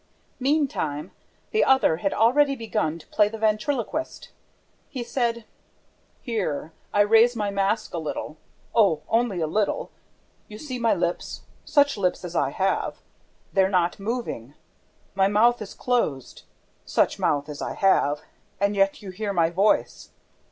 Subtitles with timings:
[0.39, 1.11] Meantime,
[1.51, 4.31] the other had already begun to play the ventriloquist.
[4.89, 5.45] He said:
[6.23, 8.37] "Here, I raise my mask a little...
[8.73, 9.91] Oh, only a little!...
[10.47, 13.03] You see my lips, such lips as I have?
[13.53, 14.55] They're not moving!...
[15.13, 16.45] My mouth is closed
[16.83, 18.21] such mouth as I have
[18.59, 20.09] and yet you hear my voice...